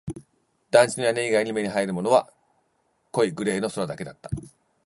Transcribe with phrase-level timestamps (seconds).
[0.71, 2.27] 団地の屋根以外に目に入るものは
[3.11, 4.31] 濃いグレーの空だけだった